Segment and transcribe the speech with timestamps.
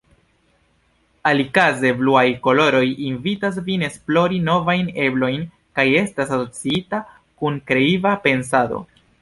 [1.31, 5.47] Alikaze, bluaj koloroj invitas vin esplori novajn eblojn
[5.81, 7.05] kaj estas asociita
[7.43, 8.83] kun kreiva pensado.